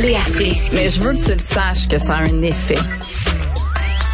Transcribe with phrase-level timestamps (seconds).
[0.00, 0.74] Léa Strisky.
[0.76, 2.78] Mais je veux que tu le saches que ça a un effet.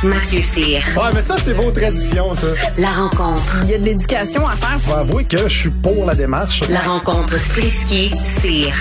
[0.03, 0.83] Mathieu Cyr.
[0.97, 2.49] Ouais, mais ça, c'est vos traditions, ça.
[2.79, 3.61] La rencontre.
[3.65, 4.79] Il y a de l'éducation à faire.
[4.83, 6.63] Faut avouer que je suis pour la démarche.
[6.69, 8.75] La rencontre Strisky-Cyr.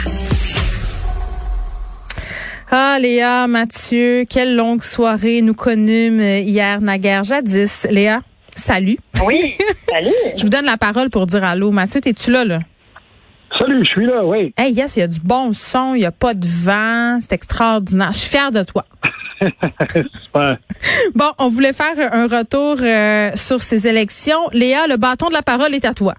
[2.72, 7.88] Ah, Léa, Mathieu, quelle longue soirée nous connûmes hier, naguère, jadis.
[7.90, 8.20] Léa,
[8.56, 8.98] salut.
[9.26, 9.56] Oui,
[9.90, 10.10] salut.
[10.38, 11.72] Je vous donne la parole pour dire allô.
[11.72, 12.60] Mathieu, es-tu là, là?
[13.60, 14.54] Salut, je suis là, oui.
[14.58, 17.34] Hey, yes, il y a du bon son, il n'y a pas de vent, c'est
[17.34, 18.12] extraordinaire.
[18.12, 18.86] Je suis fière de toi.
[19.94, 20.58] Super.
[21.14, 24.50] Bon, on voulait faire un retour euh, sur ces élections.
[24.52, 26.16] Léa, le bâton de la parole est à toi.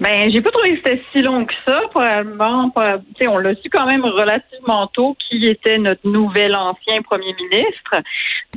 [0.00, 2.72] Ben, j'ai pas trouvé que c'était si long que ça, probablement.
[3.18, 8.00] Sais, on l'a su quand même relativement tôt qui était notre nouvel ancien premier ministre.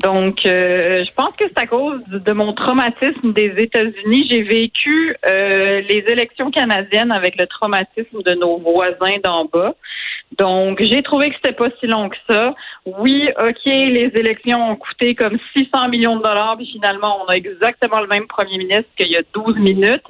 [0.02, 4.26] Donc, euh, je pense que c'est à cause de mon traumatisme des États-Unis.
[4.32, 9.76] J'ai vécu euh, les élections canadiennes avec le traumatisme de nos voisins d'en bas.
[10.38, 12.56] Donc, j'ai trouvé que c'était pas si long que ça.
[12.86, 17.36] Oui, OK, les élections ont coûté comme 600 millions de dollars, puis finalement, on a
[17.36, 20.04] exactement le même premier ministre qu'il y a 12 minutes.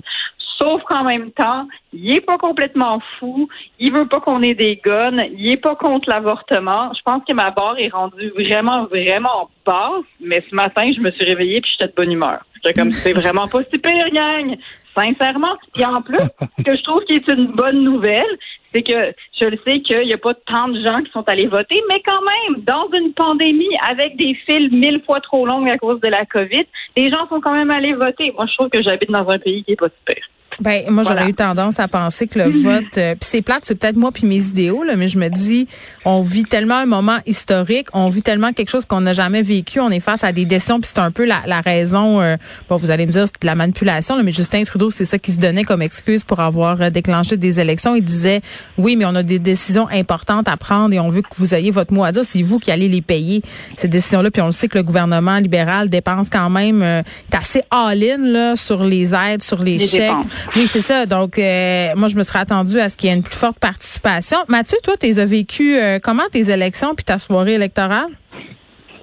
[0.58, 3.48] Sauf qu'en même temps, il est pas complètement fou.
[3.80, 5.18] Il veut pas qu'on ait des guns.
[5.38, 6.92] Il est pas contre l'avortement.
[6.94, 10.06] Je pense que ma barre est rendue vraiment, vraiment basse.
[10.20, 12.45] Mais ce matin, je me suis réveillée puis j'étais de bonne humeur.
[12.56, 14.56] J'étais comme, c'est vraiment pas si pire, gang.
[14.95, 15.56] Sincèrement.
[15.73, 16.18] Puis en plus,
[16.60, 18.38] ce que je trouve qui est une bonne nouvelle,
[18.73, 21.48] c'est que je le sais qu'il n'y a pas tant de gens qui sont allés
[21.48, 25.78] voter, mais quand même, dans une pandémie avec des files mille fois trop longues à
[25.78, 28.32] cause de la COVID, les gens sont quand même allés voter.
[28.32, 30.23] Moi, je trouve que j'habite dans un pays qui est pas super.
[30.59, 31.30] Ben moi j'aurais Voilà.
[31.30, 34.28] eu tendance à penser que le vote euh, puis c'est plate, c'est peut-être moi puis
[34.28, 35.68] mes idéaux là, mais je me dis
[36.06, 39.80] on vit tellement un moment historique, on vit tellement quelque chose qu'on n'a jamais vécu,
[39.80, 42.38] on est face à des décisions puis c'est un peu la, la raison euh,
[42.70, 45.18] bon vous allez me dire c'est de la manipulation là, mais Justin Trudeau c'est ça
[45.18, 48.42] qui se donnait comme excuse pour avoir euh, déclenché des élections, il disait
[48.78, 51.72] oui mais on a des décisions importantes à prendre et on veut que vous ayez
[51.72, 53.42] votre mot à dire, c'est vous qui allez les payer
[53.78, 57.02] ces décisions là puis on le sait que le gouvernement libéral dépense quand même euh,
[57.32, 60.02] assez all-in là sur les aides, sur les, Les chèques.
[60.02, 60.26] dépenses.
[60.55, 61.05] Oui, c'est ça.
[61.05, 63.59] Donc, euh, moi, je me serais attendue à ce qu'il y ait une plus forte
[63.59, 64.37] participation.
[64.48, 68.08] Mathieu, toi, tu as vécu euh, comment tes élections puis ta soirée électorale?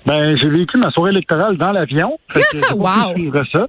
[0.06, 2.18] Ben, j'ai vécu ma soirée électorale dans l'avion.
[2.74, 3.14] Wow.
[3.14, 3.66] suivre ça.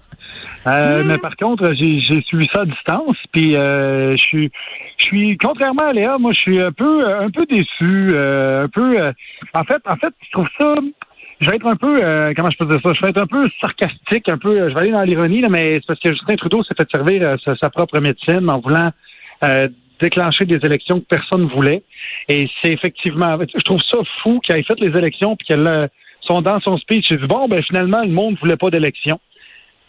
[0.67, 3.17] Euh, Mais par contre, j'ai j'ai suivi ça à distance.
[3.33, 4.51] Puis euh, je suis,
[4.97, 8.67] je suis contrairement à Léa, moi, je suis un peu, un peu déçu, euh, un
[8.69, 8.99] peu.
[8.99, 9.11] euh,
[9.53, 10.75] en fait, en fait, je trouve ça.
[11.41, 13.27] Je vais être un peu, euh, comment je peux dire ça, je vais être un
[13.27, 16.63] peu sarcastique, un peu, je vais aller dans l'ironie, mais c'est parce que Justin Trudeau
[16.63, 18.91] s'est fait servir euh, sa, propre médecine en voulant
[19.45, 19.67] euh,
[19.99, 21.81] déclencher des élections que personne voulait.
[22.29, 25.87] Et c'est effectivement, je trouve ça fou qu'il ait fait les élections puis qu'elle euh,
[26.21, 27.07] sont dans son speech.
[27.09, 29.19] Il dit bon, ben finalement, le monde voulait pas d'élections.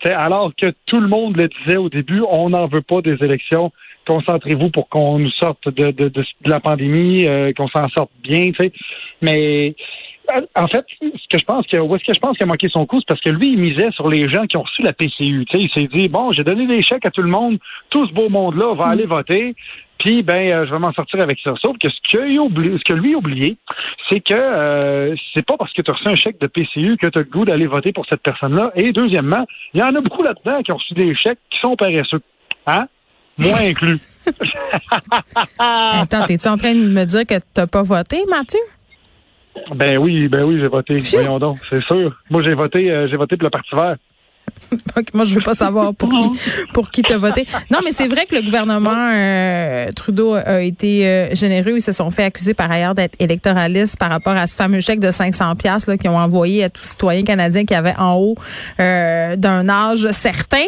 [0.05, 3.73] Alors que tout le monde le disait au début, on n'en veut pas des élections.
[4.07, 8.51] Concentrez-vous pour qu'on nous sorte de, de, de, la pandémie, euh, qu'on s'en sorte bien.
[8.51, 8.73] tu sais.
[9.21, 9.77] Mais
[10.55, 12.69] en fait, ce que je pense que où est-ce que je pense qu'il a manqué
[12.69, 14.93] son coup, c'est parce que lui, il misait sur les gens qui ont reçu la
[14.93, 15.45] PCU.
[15.47, 17.59] Tu sais, il s'est dit bon, j'ai donné des chèques à tout le monde,
[17.91, 19.55] tout ce beau monde-là va aller voter.
[19.99, 21.55] Puis ben, euh, je vais m'en sortir avec ça.
[21.63, 23.57] Sauf que ce que, oublié, ce que lui a oublié,
[24.11, 27.09] c'est que euh, c'est pas parce que tu as reçu un chèque de PCU que
[27.09, 28.73] tu as le goût d'aller voter pour cette personne-là.
[28.75, 31.77] Et deuxièmement, il y en a beaucoup là-dedans qui ont reçu des chèques qui sont
[31.77, 32.21] paresseux.
[32.67, 32.87] Hein?
[33.39, 34.01] Moi inclus.
[35.59, 38.61] Attends, es-tu en train de me dire que t'as pas voté, Mathieu?
[39.75, 40.99] Ben oui, ben oui, j'ai voté.
[40.99, 42.17] Voyons donc, c'est sûr.
[42.31, 43.97] Moi, j'ai voté, euh, j'ai voté pour le Parti vert.
[45.15, 46.41] Moi, je veux pas savoir pour qui
[46.73, 47.47] pour qui t'as voté.
[47.71, 51.77] Non, mais c'est vrai que le gouvernement euh, Trudeau a été euh, généreux.
[51.77, 55.01] Ils se sont fait accuser par ailleurs d'être électoralistes par rapport à ce fameux chèque
[55.01, 58.37] de 500 pièces qu'ils ont envoyé à tous citoyens canadiens qui avaient en haut
[58.81, 60.67] euh, d'un âge certain.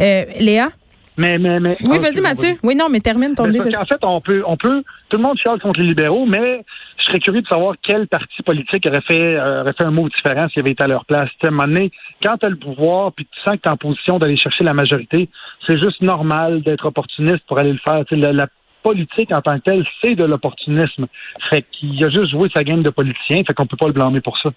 [0.00, 0.70] Euh, Léa?
[1.18, 1.76] Mais, mais, mais.
[1.82, 2.54] Oui, vas-y, Mathieu.
[2.62, 3.68] Oui, non, mais termine ton livre.
[3.68, 6.64] qu'en fait, on peut, on peut, tout le monde chiale contre les libéraux, mais
[6.96, 10.08] je serais curieux de savoir quel parti politique aurait fait, euh, aurait fait un mot
[10.08, 11.28] différent s'il avait été à leur place.
[11.30, 11.90] Tu sais, à un moment donné,
[12.22, 14.62] quand tu as le pouvoir, puis tu sens que tu es en position d'aller chercher
[14.62, 15.28] la majorité,
[15.66, 18.04] c'est juste normal d'être opportuniste pour aller le faire.
[18.12, 18.46] La, la
[18.84, 21.06] politique en tant que telle, c'est de l'opportunisme.
[21.50, 24.20] Fait qu'il a juste joué sa game de politicien, fait qu'on peut pas le blâmer
[24.20, 24.50] pour ça.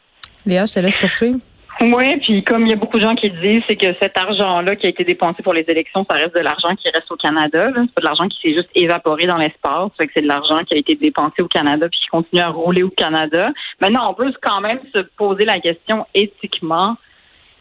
[0.45, 1.39] Léa, je te laisse poursuivre.
[1.79, 4.75] Oui, puis comme il y a beaucoup de gens qui disent, c'est que cet argent-là
[4.75, 7.71] qui a été dépensé pour les élections, ça reste de l'argent qui reste au Canada.
[7.73, 9.89] C'est pas de l'argent qui s'est juste évaporé dans l'espace.
[9.97, 12.49] Fait que c'est de l'argent qui a été dépensé au Canada puis qui continue à
[12.49, 13.49] rouler au Canada.
[13.79, 16.97] Maintenant, on peut quand même se poser la question éthiquement.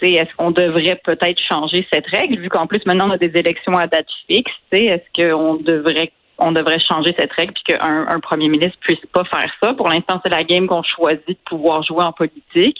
[0.02, 3.76] Est-ce qu'on devrait peut-être changer cette règle, vu qu'en plus maintenant on a des élections
[3.76, 8.48] à date fixe, est-ce qu'on devrait on devrait changer cette règle puis qu'un un premier
[8.48, 9.74] ministre puisse pas faire ça?
[9.74, 12.78] Pour l'instant, c'est la game qu'on choisit de pouvoir jouer en politique.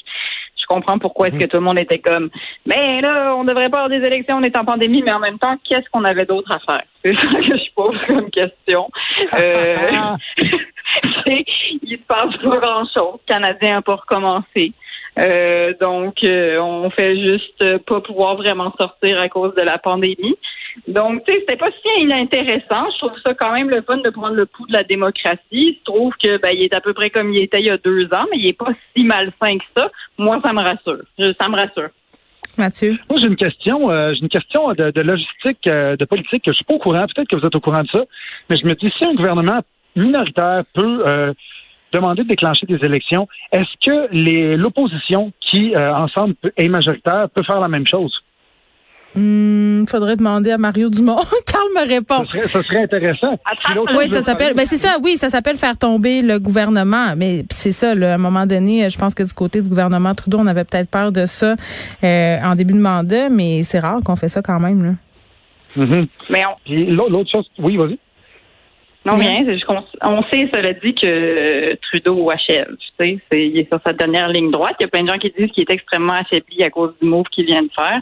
[0.61, 2.31] Je comprends pourquoi est-ce que tout le monde était comme
[2.67, 5.39] Mais là, on devrait pas avoir des élections, on est en pandémie, mais en même
[5.39, 6.85] temps, qu'est-ce qu'on avait d'autre à faire?
[7.05, 8.89] C'est ça que je pose comme question.
[9.35, 10.17] Euh,
[11.27, 13.21] il se passe pas grand-chose.
[13.27, 14.73] Le Canadien n'a pas recommencé.
[15.19, 20.37] Euh, donc, euh, on fait juste pas pouvoir vraiment sortir à cause de la pandémie.
[20.89, 22.87] Donc, tu sais, c'était pas si inintéressant.
[22.93, 25.39] Je trouve ça quand même le fun de prendre le pouls de la démocratie.
[25.53, 27.71] Il se trouve que ben, il est à peu près comme il était il y
[27.71, 29.91] a deux ans, mais il est pas si malsain que ça.
[30.19, 31.03] Moi, ça me rassure.
[31.19, 31.89] Je- ça me rassure.
[32.59, 32.97] Mathieu?
[33.09, 36.45] Moi, j'ai une question, euh, j'ai une question de, de logistique, euh, de politique.
[36.45, 37.07] que Je suis pas au courant.
[37.15, 38.05] Peut-être que vous êtes au courant de ça,
[38.49, 39.61] mais je me dis si un gouvernement
[39.97, 41.33] minoritaire peut euh,
[41.93, 47.43] demander de déclencher des élections, est-ce que les l'opposition qui euh, ensemble est majoritaire peut
[47.43, 48.13] faire la même chose?
[49.17, 51.17] Hmm, faudrait demander à Mario Dumont.
[51.47, 52.25] Carl me répond.
[52.27, 53.37] Ça serait, ça serait intéressant.
[53.65, 54.55] Puis l'autre Oui, ça s'appelle.
[54.55, 54.99] Ben c'est ça.
[55.03, 57.15] Oui, ça s'appelle faire tomber le gouvernement.
[57.17, 57.95] Mais c'est ça.
[57.97, 60.65] Là, à un moment donné, je pense que du côté du gouvernement Trudeau, on avait
[60.65, 61.57] peut-être peur de ça
[62.05, 64.85] euh, en début de mandat, mais c'est rare qu'on fait ça quand même.
[64.85, 64.91] Là.
[65.77, 66.07] Mhm.
[66.31, 67.99] Mais on, l'autre chose, oui, vas-y.
[69.07, 69.23] Non, Oui.
[69.27, 69.43] rien.
[69.47, 72.69] C'est juste qu'on on sait, cela dit, que euh, Trudeau achève.
[72.77, 74.75] Tu sais, c'est, il est sur sa dernière ligne droite.
[74.79, 77.09] Il y a plein de gens qui disent qu'il est extrêmement affaibli à cause du
[77.09, 77.99] move qu'il vient de faire.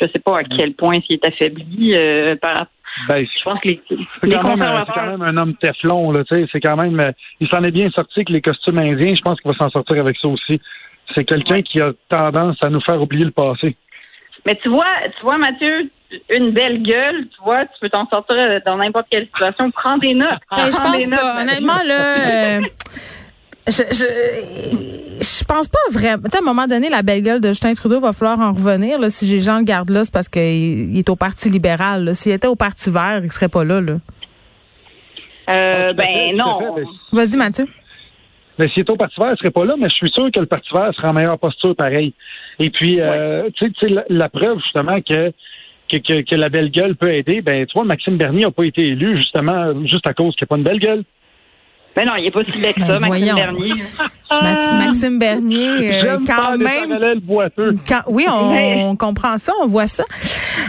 [0.00, 2.72] Je sais pas à quel point il est affaibli euh, par rapport.
[3.08, 3.96] Ben, Je pense que les, C'est
[4.26, 4.94] les quand, même, c'est conservateurs.
[4.94, 6.46] quand même un homme Teflon, là, tu sais.
[6.52, 9.14] C'est quand même, euh, il s'en est bien sorti avec les costumes indiens.
[9.14, 10.60] Je pense qu'il va s'en sortir avec ça aussi.
[11.14, 13.76] C'est quelqu'un qui a tendance à nous faire oublier le passé.
[14.46, 14.84] Mais tu vois,
[15.18, 15.90] tu vois, Mathieu,
[16.34, 19.70] une belle gueule, tu vois, tu peux t'en sortir dans n'importe quelle situation.
[19.72, 20.28] Prends des notes.
[20.54, 21.42] Ben, je Prends des notes, pas.
[21.42, 22.58] Honnêtement, là.
[22.58, 22.60] euh,
[23.68, 26.22] je, je, je pense pas vraiment.
[26.24, 28.52] Tu sais, à un moment donné, la belle gueule de Justin Trudeau va falloir en
[28.52, 28.98] revenir.
[28.98, 30.42] Là, si Jean le garde là, c'est parce qu'il
[30.94, 32.04] il est au Parti libéral.
[32.04, 32.14] là.
[32.14, 33.80] S'il était au Parti vert, il serait pas là.
[33.80, 33.94] là.
[35.48, 36.58] Euh, fait, ben non.
[37.12, 37.66] Vas-y, Mathieu.
[38.58, 40.40] Mais s'il est au Parti vert, il serait pas là, mais je suis sûr que
[40.40, 42.14] le Parti vert sera en meilleure posture pareil.
[42.58, 45.32] Et puis, euh, tu sais- tu sais, la, la preuve, justement, que,
[45.90, 48.64] que, que, que la belle gueule peut aider, ben, tu vois, Maxime Bernier n'a pas
[48.64, 51.04] été élu, justement, juste à cause qu'il n'y a pas une belle gueule.
[51.96, 53.34] Ben non, il est pas si laid que Ben, ça, Maxime voyons.
[53.36, 53.72] Bernier.
[54.30, 56.98] Max- Maxime Bernier, euh, quand même.
[57.88, 60.04] Quand, oui, on, Mais- on comprend ça, on voit ça.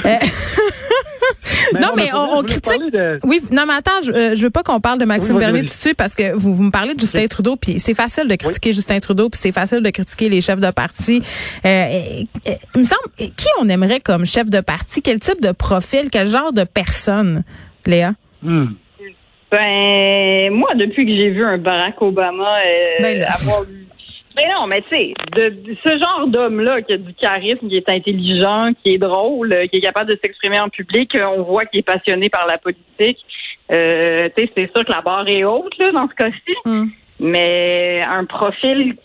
[0.05, 0.15] Euh,
[1.81, 2.91] non, mais on, critique.
[2.93, 5.41] de- Oui, non, mais attends, je, euh, je veux pas qu'on parle de Maxime Oui,
[5.41, 7.93] Bernier tout de suite parce que vous, vous me parlez de Justin Trudeau, puis c'est
[7.93, 11.21] facile de critiquer Justin Trudeau, puis c'est facile de critiquer les chefs de parti.
[11.65, 15.01] Euh, euh, euh, il me semble, qui on aimerait comme chef de parti?
[15.01, 16.07] Quel type de profil?
[16.11, 17.43] Quel genre de personne,
[17.85, 18.13] Léa?
[18.43, 18.67] Hmm.
[19.51, 23.63] Ben, moi, depuis que j'ai vu un Barack Obama euh, Ben avoir.
[24.37, 27.75] Ben non, mais tu sais, de, de ce genre d'homme-là qui a du charisme, qui
[27.75, 31.41] est intelligent, qui est drôle, euh, qui est capable de s'exprimer en public, euh, on
[31.41, 33.17] voit qu'il est passionné par la politique.
[33.71, 36.55] Euh, tu sais, c'est sûr que la barre est haute là dans ce cas-ci.
[36.65, 36.85] Hmm.
[37.19, 38.95] Mais un profil,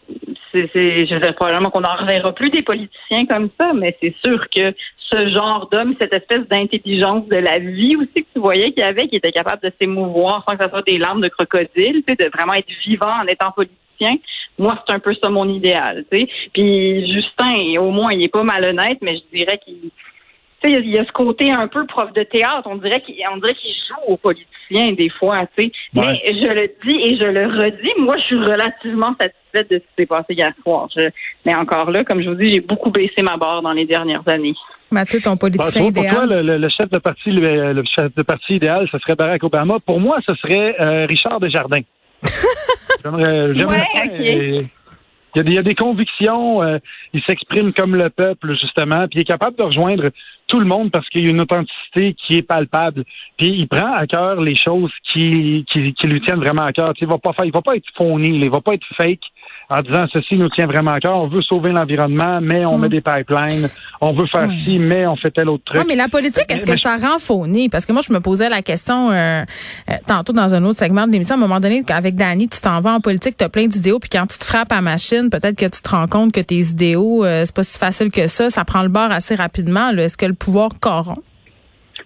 [0.52, 3.96] c'est, c'est, je veux dire, probablement qu'on n'en reverra plus des politiciens comme ça, mais
[4.02, 4.74] c'est sûr que
[5.12, 8.86] ce genre d'homme, cette espèce d'intelligence de la vie aussi que tu voyais qu'il y
[8.86, 12.04] avait, qui était capable de s'émouvoir sans que ça soit des larmes de crocodile, tu
[12.08, 14.14] sais, de vraiment être vivant en étant politicien.
[14.58, 16.28] Moi, c'est un peu ça mon idéal, tu sais.
[16.52, 19.90] Puis Justin, au moins, il est pas malhonnête, mais je dirais qu'il
[20.64, 22.68] tu sais, il y a- il y a ce côté un peu prof de théâtre.
[22.70, 23.24] On dirait qu'il, qu'il
[23.88, 25.72] joue aux politiciens des fois, tu sais.
[25.96, 26.20] Ouais.
[26.24, 29.80] Mais je le dis et je le redis, moi, je suis relativement satisfaite de ce
[29.80, 30.88] qui s'est passé hier soir.
[30.96, 31.10] Je-
[31.44, 34.22] mais encore là, comme je vous dis, j'ai beaucoup baissé ma barre dans les dernières
[34.28, 34.54] années.
[34.92, 36.28] Mathieu, ton politicien vois, pour toi, idéal.
[36.28, 39.42] le, le- le chef de parti, le, le chef de parti idéal, ce serait Barack
[39.44, 39.78] Obama.
[39.84, 41.80] Pour moi, ce serait euh, Richard Desjardins.
[43.04, 43.86] J'aimerais, Ouais,
[45.34, 46.78] il y, a des, il y a des convictions, euh,
[47.14, 50.10] il s'exprime comme le peuple, justement, puis il est capable de rejoindre
[50.46, 53.04] tout le monde parce qu'il y a une authenticité qui est palpable.
[53.38, 56.92] Puis il prend à cœur les choses qui, qui, qui lui tiennent vraiment à cœur.
[56.94, 58.86] Tu sais, il va pas faire, il va pas être phony, il va pas être
[58.96, 59.20] fake
[59.72, 61.16] en disant ceci nous tient vraiment à cœur.
[61.16, 62.80] On veut sauver l'environnement, mais on Mm.
[62.82, 63.68] met des pipelines.
[64.00, 65.78] On veut faire ci, mais on fait tel autre truc.
[65.80, 67.68] Ouais, mais la politique, est-ce que Mais- ça rend phony?
[67.68, 69.44] Parce que moi, je me posais la question euh,
[69.90, 71.36] euh, tantôt dans un autre segment de l'émission.
[71.36, 73.98] À un moment donné, avec Dani, tu t'en vas en politique, tu as plein d'idéaux,
[73.98, 76.58] puis quand tu te frappes à machine, peut-être que tu te rends compte que tes
[76.60, 78.50] idéaux, euh, c'est pas si facile que ça.
[78.50, 79.90] Ça prend le bord assez rapidement.
[79.90, 81.22] Est-ce que le pouvoir corrompt?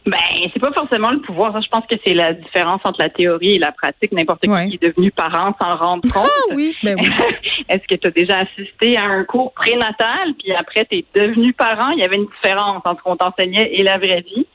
[0.06, 0.18] Ben,
[0.52, 1.52] c'est pas forcément le pouvoir.
[1.52, 4.12] Ça, je pense que c'est la différence entre la théorie et la pratique.
[4.12, 4.68] N'importe Ouais.
[4.68, 6.30] qui est devenu parent sans rendre compte.
[6.30, 7.08] Ah oui, ben oui.
[7.68, 11.52] Est-ce que tu as déjà assisté à un cours prénatal, puis après tu es devenu
[11.52, 11.90] parent?
[11.90, 14.46] Il y avait une différence entre ce qu'on t'enseignait et la vraie vie.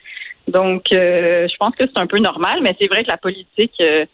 [0.48, 3.74] Donc, euh, je pense que c'est un peu normal, mais c'est vrai que la politique,
[3.81, 4.05] euh,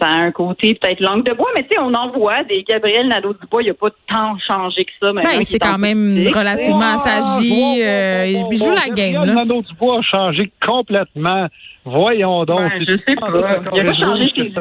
[0.00, 2.62] ça a un côté peut-être langue de bois, mais tu sais, on en voit des
[2.62, 5.12] Gabriel Nadeau-Dubois, il a pas tant changé que ça.
[5.12, 7.82] Ben, c'est quand même relativement assagi.
[7.82, 9.34] euh, il joue la game, là.
[9.34, 11.46] Nano Dubois a changé complètement.
[11.84, 12.60] Voyons donc.
[12.60, 13.28] Ben, je sais pas.
[13.74, 14.52] Il a pas changé ses.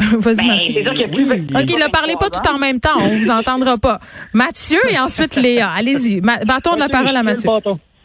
[0.16, 0.72] Vas-y, Ben, Mathieu.
[0.74, 1.30] c'est sûr qu'il y a plus.
[1.30, 1.46] Oui.
[1.54, 2.98] OK, ne parlez pas tout en même temps.
[2.98, 4.00] On vous entendra pas.
[4.32, 5.68] Mathieu et ensuite Léa.
[5.76, 6.20] Allez-y.
[6.22, 7.50] Bâton de la parole à Mathieu.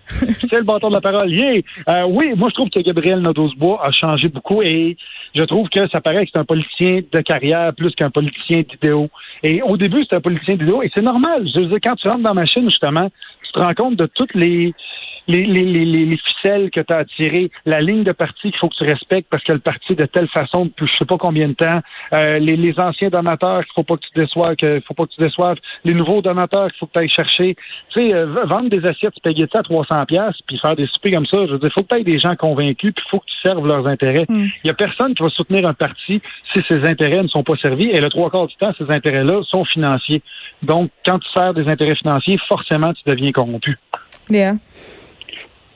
[0.09, 1.31] C'est le bâton de la parole.
[1.31, 1.61] Yeah.
[1.89, 4.97] Euh, oui, moi, je trouve que Gabriel Nadeau-Bois a changé beaucoup et
[5.33, 9.09] je trouve que ça paraît que c'est un politicien de carrière plus qu'un politicien d'idéaux.
[9.43, 11.47] Et au début, c'était un politicien d'idéaux et c'est normal.
[11.53, 13.09] Je veux dire, quand tu rentres dans ma chaîne, justement,
[13.43, 14.73] tu te rends compte de toutes les
[15.27, 18.69] les, les, les, les ficelles que tu as attirées, la ligne de parti qu'il faut
[18.69, 21.47] que tu respectes parce que le parti de telle façon depuis je sais pas combien
[21.47, 21.81] de temps,
[22.13, 25.13] euh, les, les anciens donateurs qu'il faut pas que tu déçoives, qu'il faut pas que
[25.13, 27.55] tu déçoives, les nouveaux donateurs qu'il faut que tu ailles chercher.
[27.89, 31.25] Tu sais, euh, vendre des assiettes spaghetti à 300 pièces puis faire des soupers comme
[31.25, 33.47] ça, je veux dire, faut que tu aies des gens convaincus puis faut que tu
[33.47, 34.25] serves leurs intérêts.
[34.29, 36.21] Il y a personne qui va soutenir un parti
[36.53, 39.41] si ses intérêts ne sont pas servis et le trois quarts du temps, ces intérêts-là
[39.43, 40.21] sont financiers.
[40.63, 43.77] Donc, quand tu sers des intérêts financiers, forcément, tu deviens corrompu.
[44.29, 44.53] Léa?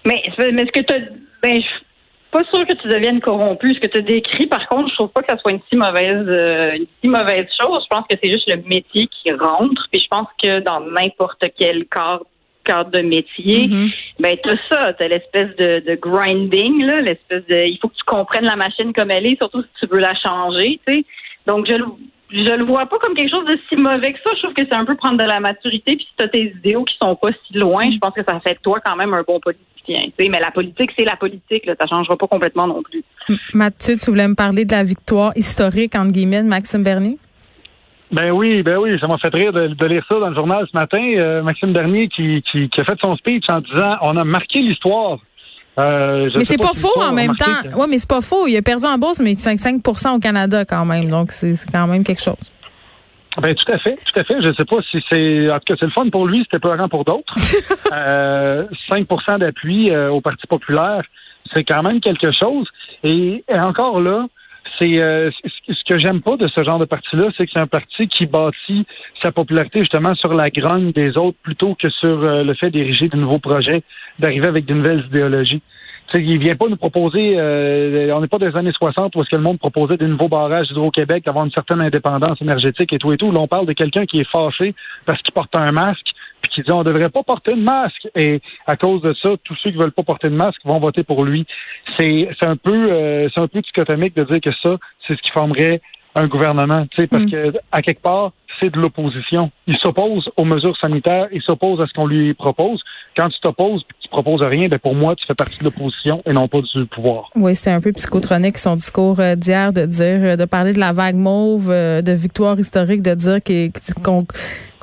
[0.10, 0.94] Mais, mais ce que tu
[1.42, 1.86] ben, je suis
[2.32, 3.74] pas sûre que tu deviennes corrompu.
[3.74, 6.26] Ce que tu décris, par contre, je trouve pas que ça soit une si mauvaise,
[6.28, 7.84] euh, une si mauvaise chose.
[7.84, 9.88] Je pense que c'est juste le métier qui rentre.
[9.92, 12.26] Puis je pense que dans n'importe quel cadre
[12.66, 13.90] cadre de métier, Mhm.
[14.20, 18.04] ben t'as ça, t'as l'espèce de, de grinding, là, l'espèce de, il faut que tu
[18.04, 21.06] comprennes la machine comme elle est, surtout si tu veux la changer, tu sais.
[21.48, 21.86] Donc je le,
[22.32, 24.30] je le vois pas comme quelque chose de si mauvais que ça.
[24.36, 26.84] Je trouve que c'est un peu prendre de la maturité, puis si t'as tes idéaux
[26.84, 29.24] qui sont pas si loin, je pense que ça fait de toi quand même un
[29.24, 30.10] bon politicien.
[30.18, 33.04] Tu mais la politique, c'est la politique, là, ça changera pas complètement non plus.
[33.54, 37.18] Mathieu, tu voulais me parler de la victoire historique, entre guillemets, de Maxime Bernier?
[38.12, 40.66] Ben oui, ben oui, ça m'a fait rire de, de lire ça dans le journal
[40.72, 41.02] ce matin.
[41.18, 44.62] Euh, Maxime Bernier qui, qui, qui a fait son speech en disant on a marqué
[44.62, 45.20] l'histoire.
[45.80, 47.46] Euh, Mais c'est pas si faux en même temps.
[47.64, 48.48] que- Ouais, mais c'est pas faux.
[48.48, 51.10] Il a perdu en bourse, mais 5, 5% au Canada quand même.
[51.10, 52.36] Donc, c'est c'est quand même quelque chose.
[53.42, 54.42] Ben tout à fait, tout à fait.
[54.42, 56.90] Je sais pas si c'est en tout cas c'est le fun pour lui, c'était peurant
[56.90, 57.34] pour d'autres.
[57.94, 61.04] euh, 5% d'appui euh, au Parti populaire,
[61.54, 62.68] c'est quand même quelque chose.
[63.04, 64.26] Et, et encore là,
[64.80, 65.30] c'est euh,
[65.68, 68.26] ce que j'aime pas de ce genre de parti-là, c'est que c'est un parti qui
[68.26, 68.86] bâtit
[69.22, 73.10] sa popularité justement sur la grogne des autres plutôt que sur euh, le fait d'ériger
[73.10, 73.84] de nouveaux projets,
[74.18, 75.62] d'arriver avec de nouvelles idéologies.
[76.12, 79.22] Tu sais, il vient pas nous proposer, euh, on n'est pas des années 60 où
[79.22, 82.98] est-ce que le monde proposait des nouveaux barrages d'Hydro-Québec, d'avoir une certaine indépendance énergétique et
[82.98, 83.32] tout et tout.
[83.32, 84.74] Là, on parle de quelqu'un qui est fâché
[85.06, 86.08] parce qu'il porte un masque
[86.42, 88.08] puis qui dit on devrait pas porter de masque.
[88.16, 91.04] Et à cause de ça, tous ceux qui veulent pas porter de masque vont voter
[91.04, 91.46] pour lui.
[91.98, 94.78] C'est c'est un peu euh, c'est un peu dichotomique de dire que ça,
[95.08, 95.82] c'est ce qui formerait
[96.16, 96.86] un gouvernement.
[96.92, 97.32] Tu sais, parce Mm.
[97.32, 99.52] que à quelque part, c'est de l'opposition.
[99.68, 102.82] Il s'oppose aux mesures sanitaires, il s'oppose à ce qu'on lui propose.
[103.16, 105.64] Quand tu t'opposes et que tu proposes rien, ben pour moi, tu fais partie de
[105.66, 107.30] l'opposition et non pas du pouvoir.
[107.36, 110.80] Oui, c'était un peu psychotronique son discours euh, d'hier de dire, euh, de parler de
[110.80, 113.38] la vague mauve, euh, de victoire historique, de dire
[114.04, 114.26] qu'on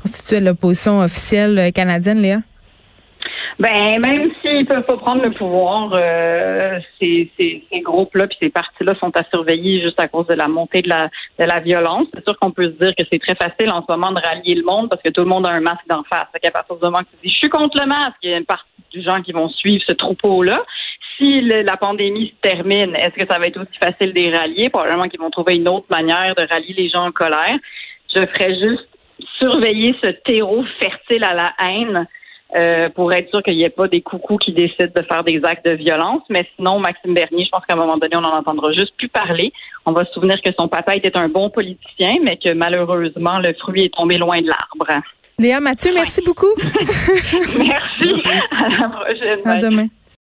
[0.07, 2.39] constituait l'opposition officielle canadienne, Léa?
[3.59, 7.31] Ben, même s'ils peuvent pas prendre le pouvoir, euh, ces,
[7.83, 11.61] groupes-là puis ces partis-là sont à surveiller juste à cause de la montée de la,
[11.61, 12.07] violence.
[12.15, 14.55] C'est sûr qu'on peut se dire que c'est très facile en ce moment de rallier
[14.55, 16.29] le monde parce que tout le monde a un masque d'en face.
[16.33, 18.39] Fait partir du moment que tu dis je suis contre le masque, il y a
[18.39, 20.63] une partie des gens qui vont suivre ce troupeau-là.
[21.17, 24.69] Si la pandémie se termine, est-ce que ça va être aussi facile de les rallier?
[24.69, 27.57] Probablement qu'ils vont trouver une autre manière de rallier les gens en colère.
[28.15, 28.87] Je ferais juste
[29.51, 32.07] surveiller ce terreau fertile à la haine
[32.57, 35.41] euh, pour être sûr qu'il n'y ait pas des coucous qui décident de faire des
[35.45, 36.23] actes de violence.
[36.31, 39.09] Mais sinon, Maxime Bernier, je pense qu'à un moment donné, on n'en entendra juste plus
[39.09, 39.53] parler.
[39.85, 43.53] On va se souvenir que son papa était un bon politicien, mais que malheureusement, le
[43.55, 45.03] fruit est tombé loin de l'arbre.
[45.39, 46.47] Léa Mathieu, merci beaucoup.
[46.57, 48.23] Merci.
[48.53, 49.41] À la prochaine.
[49.45, 49.87] À demain.